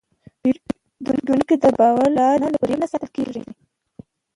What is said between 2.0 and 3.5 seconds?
له لارې نه، له فریب نه ساتل کېږي.